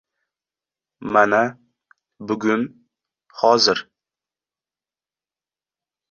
Mana, 1.17 1.41
bugun... 2.31 2.63
Hozir... 3.41 3.79